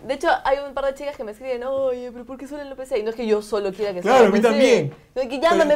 [0.09, 2.69] hecho, hay un par de chicas que me escriben, oye, pero ¿por qué solo en
[2.69, 2.97] la UPC?
[2.97, 4.93] Y no es que yo solo quiera que sea Claro, en a mí también.
[5.15, 5.75] No, es que llámame.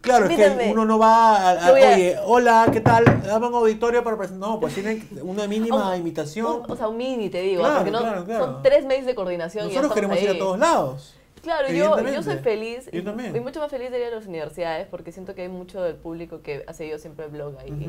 [0.00, 3.04] Claro, es que uno no va a, a- a- oye, hola, ¿qué tal?
[3.24, 4.48] Dame un auditorio para presentar.
[4.48, 6.62] No, pues tienen una mínima Un- invitación.
[6.64, 8.44] Un- o sea, un mini, te digo, Claro, porque no, claro, claro.
[8.44, 10.36] son tres meses de coordinación y Nosotros estamos queremos ir ahí.
[10.36, 11.14] a todos lados.
[11.42, 13.34] Claro, yo, yo soy feliz Yo y, también.
[13.36, 15.94] y mucho más feliz de ir a las universidades porque siento que hay mucho del
[15.94, 17.88] público que ha seguido siempre el blog ahí.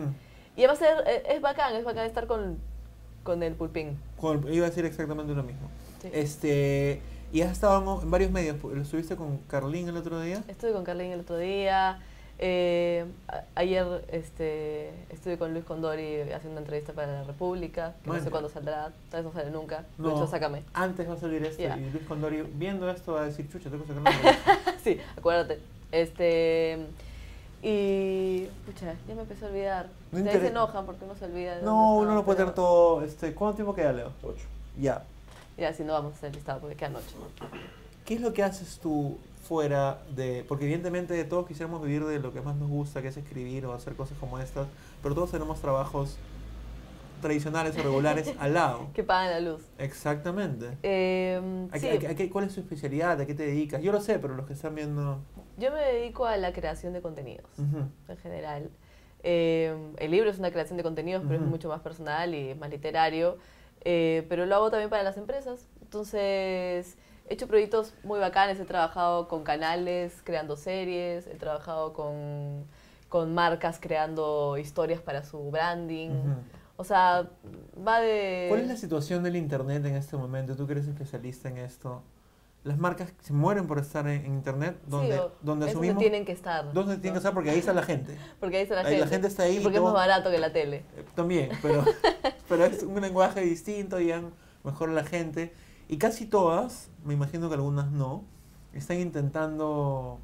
[0.55, 2.57] Y además es, es bacán, es bacán estar con,
[3.27, 3.97] con el pulpín.
[4.19, 5.69] Con- iba a decir exactamente lo mismo.
[6.01, 6.09] Sí.
[6.13, 7.01] Este,
[7.33, 8.63] y has estado en, varios medios.
[8.63, 10.41] ¿Lo estuviste con Carlín el otro día?
[10.47, 11.99] Estuve con Carlín el otro día.
[12.39, 13.03] eh,
[13.55, 18.29] ayer este, estuve con Luis Condori haciendo una entrevista para la República, que no sé
[18.29, 19.83] cuándo saldrá, tal vez no sale nunca.
[19.97, 20.07] No.
[20.07, 20.63] De hecho, sácame.
[20.73, 23.83] Antes va a salir esto y Luis Condori viendo esto va a decir, chucha, tengo
[23.83, 24.77] que sacar una entrevista".
[24.81, 25.59] sí, acuérdate.
[25.91, 26.77] Este.
[27.61, 28.47] Y.
[28.65, 29.89] Pucha, ya me empecé a olvidar.
[30.11, 31.57] No Ustedes se enojan porque uno se olvida.
[31.57, 33.03] de No, uno no puede tener todo.
[33.03, 34.11] Este, ¿Cuánto tiempo queda, Leo?
[34.23, 34.45] Ocho.
[34.79, 35.03] Ya.
[35.57, 37.15] Ya, si no vamos a hacer listado porque queda noche.
[38.05, 39.17] ¿Qué es lo que haces tú
[39.47, 40.45] fuera de.?
[40.47, 43.73] Porque evidentemente todos quisiéramos vivir de lo que más nos gusta, que es escribir o
[43.73, 44.67] hacer cosas como estas,
[45.03, 46.17] pero todos tenemos trabajos
[47.21, 48.87] tradicionales o regulares al lado.
[48.93, 49.61] Que pagan la luz.
[49.79, 50.77] Exactamente.
[50.83, 53.19] Eh, ¿A sí, qué- a ¿Cuál es tu especialidad?
[53.19, 53.81] ¿A qué te dedicas?
[53.81, 55.19] Yo lo sé, pero los que están viendo.
[55.57, 57.49] yo me dedico a la creación de contenidos.
[57.57, 57.87] Ujú.
[58.07, 58.69] en general.
[59.29, 62.69] Eh, el libro es una creación de contenidos, pero es mucho más personal y más
[62.69, 63.37] literario.
[63.81, 65.67] Eh, pero lo hago también para las empresas.
[65.81, 68.57] Entonces, he hecho proyectos muy bacanes.
[68.57, 72.63] He trabajado con canales creando series, he trabajado con,
[73.09, 76.11] con marcas creando historias para su branding.
[76.77, 77.29] O sea,
[77.85, 78.45] va de...
[78.47, 80.55] ¿Cuál es la situación del Internet en este momento?
[80.55, 82.01] Tú que eres especialista en esto.
[82.67, 85.65] Las marcas se mueren por estar en, en Internet, Sí, donde, o- donde es donde
[85.71, 85.97] asumimos...
[85.99, 86.73] tienen que estar.
[86.73, 87.01] ¿Dónde ¿no?
[87.01, 87.33] tienen que estar?
[87.33, 88.17] Porque ahí está la gente.
[88.39, 89.01] Porque ahí está la Ahí gente.
[89.05, 90.77] la gente está ahí Y porque es todo- más barato que la tele.
[90.95, 91.83] Eh, También, pero,
[92.49, 94.13] pero es un lenguaje distinto y
[94.63, 95.53] mejor la gente.
[95.89, 98.25] Y casi todas, me imagino que algunas no,
[98.73, 100.19] están intentando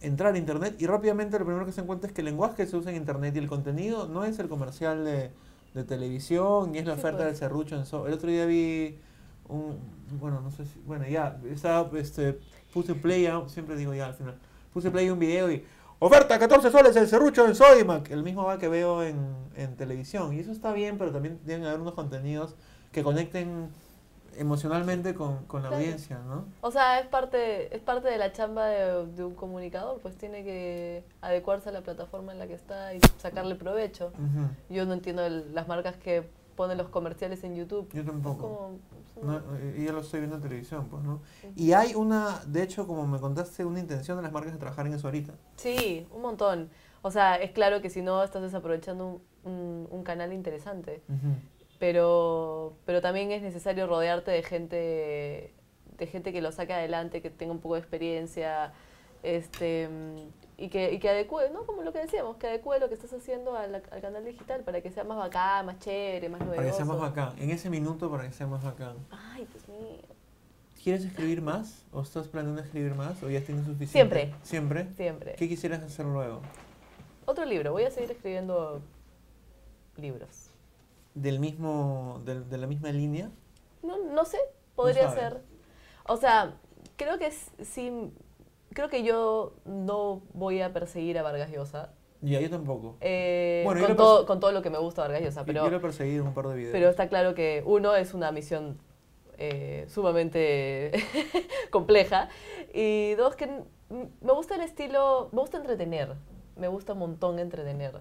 [0.00, 2.66] entrar a Internet y rápidamente lo primero que se encuentra es que el lenguaje que
[2.66, 5.30] se usa en Internet y el contenido no es el comercial de,
[5.74, 7.26] de televisión ni es la Sí, oferta pues.
[7.28, 8.98] del serrucho en so El otro día vi
[9.48, 9.78] un,
[10.20, 12.38] bueno, no sé si, bueno, ya, estaba, este,
[12.72, 14.36] puse play, a- siempre digo ya al final,
[14.72, 15.64] puse play a un video y
[16.04, 18.10] Oferta 14 soles el serrucho en Sodimac.
[18.10, 19.24] El mismo va que veo en,
[19.54, 20.32] en televisión.
[20.32, 22.56] Y eso está bien, pero también tienen que haber unos contenidos
[22.90, 23.68] que conecten
[24.36, 25.82] emocionalmente con, con la Claro.
[25.84, 26.46] audiencia, ¿no?
[26.60, 30.42] O sea, es parte, es parte de la chamba de, de un comunicador, pues tiene
[30.42, 34.06] que adecuarse a la plataforma en la que está y sacarle provecho.
[34.14, 34.48] Ujú.
[34.74, 37.88] Yo no entiendo el- las marcas que ponen los comerciales en YouTube.
[37.92, 38.38] Yo Es tampoco.
[38.48, 41.22] como- es No, eh, y ya lo estoy viendo en televisión, pues, ¿no?
[41.56, 44.86] Y hay una, de hecho, como me contaste, una intención de las marcas de trabajar
[44.86, 45.34] en eso ahorita.
[45.56, 46.70] Sí, un montón.
[47.02, 49.06] O sea, es claro que si no estás desaprovechando
[49.44, 51.02] un, un- un canal interesante.
[51.78, 55.54] Pero, pero también es necesario rodearte de gente,
[55.98, 58.72] de gente que lo saque adelante, que tenga un poco de experiencia,
[59.22, 59.88] este,
[60.58, 61.64] y que, y que adecue, ¿no?
[61.66, 64.80] Como lo que decíamos, que adecue lo que estás haciendo al, al canal digital para
[64.80, 66.56] que sea más bacán, más chévere, más novedoso.
[66.56, 67.34] Para que sea más bacán.
[67.38, 68.96] En ese minuto, para que sea más bacán.
[69.10, 69.98] Ay, Dios mío.
[70.82, 71.84] ¿Quieres escribir más?
[71.92, 73.22] ¿O estás planeando escribir más?
[73.22, 73.92] ¿O ya tienes suficiente?
[73.92, 74.34] Siempre.
[74.42, 74.88] ¿Siempre?
[74.96, 75.34] Siempre.
[75.36, 76.40] ¿Qué quisieras hacer luego?
[77.24, 78.82] Otro libro, voy a seguir escribiendo
[79.96, 80.48] libros.
[81.14, 83.30] ¿Del mismo, del- de la misma línea?
[83.82, 84.38] No, no sé,
[84.74, 85.40] podría ser.
[86.06, 86.54] O sea,
[86.96, 88.12] creo que sí,
[88.74, 91.92] creo que yo no voy a perseguir a Vargas Llosa.
[92.20, 92.96] Ya, yo tampoco.
[93.00, 95.46] eh, Bueno, yo con, lo todo, con todo lo que me gusta Vargas Llosa, Yo-
[95.46, 96.72] pero, yo lo he perseguido en un par de videos.
[96.72, 98.78] pero está claro que uno es una misión
[99.38, 100.92] eh, sumamente
[101.70, 102.28] compleja
[102.72, 103.46] y dos que
[103.88, 106.14] me gusta el estilo, me gusta entretener,
[106.56, 108.00] me gusta un montón entretener.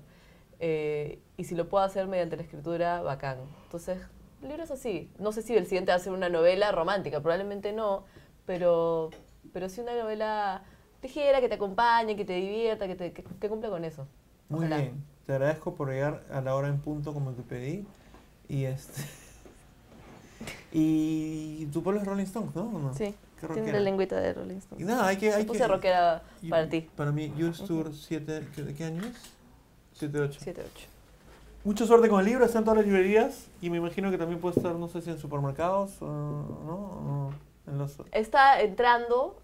[0.59, 3.39] Eh, y si lo puedo hacer mediante la escritura, bacán.
[3.63, 3.97] Entonces,
[4.43, 5.11] libros así.
[5.17, 8.05] No sé si el siguiente va a ser una novela romántica, probablemente no,
[8.45, 9.09] pero,
[9.53, 10.63] pero sí una novela
[11.01, 14.07] ligera, que te acompañe, que te divierta, que, te, que, que cumpla con eso.
[14.49, 14.77] Muy Ojalá.
[14.77, 15.03] bien.
[15.25, 17.85] Te agradezco por llegar a la hora en punto como te pedí.
[18.49, 19.01] Y este.
[20.71, 22.63] y tu pueblo es Rolling Stones, ¿no?
[22.63, 22.93] ¿O no?
[22.93, 23.13] Sí,
[23.53, 24.87] tiene la lengüita de Rolling Y Stones.
[24.87, 25.33] nada, hay que.
[25.33, 26.89] Hay puse que rockera y- para ti.
[26.95, 28.47] Para mí, Youth Tour 7.
[28.55, 29.31] ¿qué- ¿De qué año es?
[29.93, 30.39] 7, 8.
[30.43, 30.63] 7-8.
[31.63, 34.39] Mucha suerte con el libro, está en todas las librerías y me imagino que también
[34.41, 37.31] puede estar, no sé si en supermercados o no, o
[37.67, 37.97] en los...
[38.11, 39.39] Está entrando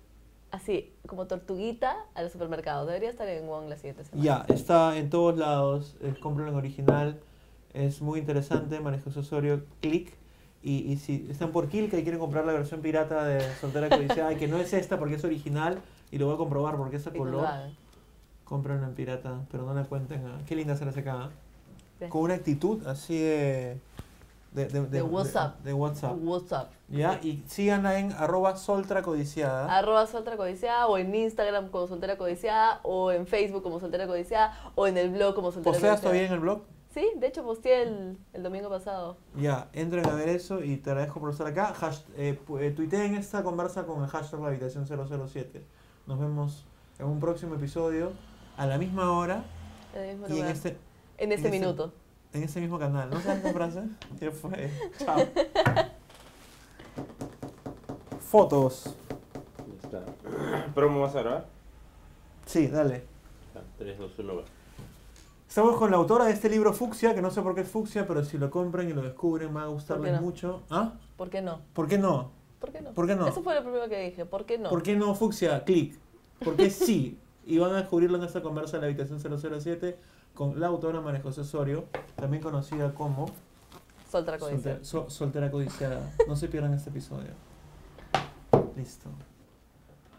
[0.52, 2.88] así, como tortuguita a los supermercados.
[2.88, 4.24] Debería estar en Wong la siguiente semana.
[4.24, 7.20] Ya, está en todos lados, eh, cómpralo en original,
[7.74, 10.14] es muy interesante, Manejo Osorio, clic.
[10.64, 14.36] Y, y si están por Kilka y quieren comprar la versión pirata de Soltera Codiciada,
[14.36, 15.80] que no es esta porque es original,
[16.12, 17.76] y lo voy a comprobar porque que lo color, hagan.
[18.44, 20.26] compren en pirata, pero no la cuenten.
[20.26, 21.30] a- Qué linda será acá.
[22.00, 23.78] De- Con una actitud así de...
[24.66, 25.60] De, De WhatsApp.
[25.64, 26.16] De, WhatsApp.
[26.22, 26.72] WhatsApp.
[26.90, 29.76] Ya, y síganla en arroba soltra codiciada.
[29.78, 34.72] Arroba soltera codiciada o en Instagram como soltera codiciada o en Facebook como soltera codiciada
[34.76, 36.02] o en el blog como soltera ¿Posteas codiciada.
[36.02, 36.62] todavía en el blog?
[36.94, 39.18] Sí, de hecho posteé el, el domingo pasado.
[39.36, 41.74] Ya, entren a ver eso y te agradezco por estar acá.
[41.80, 45.64] Hash, eh, eh, tuiteen esta conversa con el hashtag la habitación 007.
[46.08, 46.66] Nos vemos
[46.98, 48.14] en un próximo episodio
[48.56, 49.44] a la misma hora
[49.94, 50.52] En el mismo y en lugar.
[50.52, 51.94] este, en este en este- minuto.
[52.34, 53.10] En este mismo canal.
[53.10, 53.84] ¿No sabes esta frase?
[54.20, 54.72] ¿Qué fue?
[55.00, 55.18] Chao.
[58.20, 58.96] Fotos.
[59.92, 60.74] Ya está.
[60.74, 61.46] ¿Promo vas a grabar?
[62.46, 63.04] Sí, dale.
[63.54, 64.44] Ya, 3, 2, 1, va.
[65.48, 68.06] Estamos con la autora de este libro Fucsia, que no sé por qué es Fucsia,
[68.06, 70.22] pero si lo compran y lo descubren va a gustarles no?
[70.22, 70.62] mucho.
[70.70, 70.94] ¿Ah?
[71.16, 71.62] ¿Por qué no?
[71.74, 72.32] ¿Por qué no?
[72.60, 72.92] ¿Por qué no?
[72.92, 73.28] ¿Por qué no?
[73.28, 74.26] Eso fue lo primero que dije.
[74.26, 74.70] ¿Por qué no?
[74.70, 75.64] ¿Por qué no fucsia?
[75.64, 75.98] Clic.
[76.44, 77.18] Porque sí.
[77.46, 79.98] Y van a descubrirlo en esta conversa de la habitación 007
[80.38, 83.26] con la autora María José Osorio, también conocida como
[84.08, 84.78] Soltera codiciada.
[84.78, 86.12] Soltera, so- soltera codiciada.
[86.28, 87.32] No se pierdan este episodio.
[88.78, 89.10] Listo.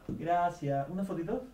[0.09, 0.89] Gracias.
[0.91, 1.45] ¿Una fotito?